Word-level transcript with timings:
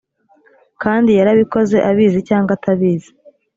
kandi 0.81 1.09
yarabikoze 1.19 1.77
abizi 1.89 2.19
cyangwa 2.29 2.51
atabizi 2.57 3.09